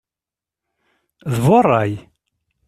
[1.31, 1.91] D bu ṛṛay!